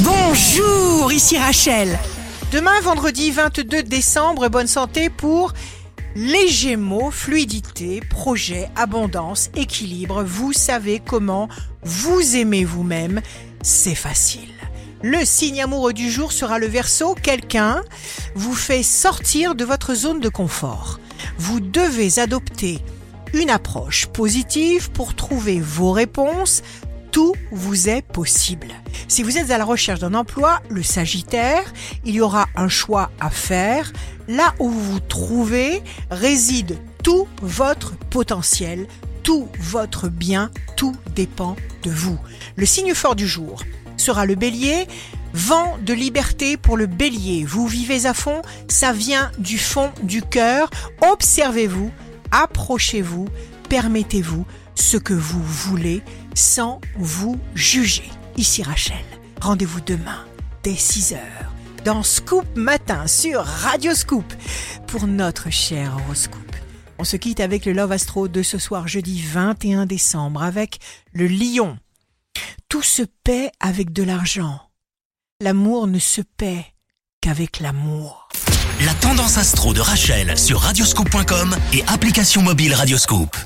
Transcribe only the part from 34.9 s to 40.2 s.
vous trouvez réside tout votre potentiel, tout votre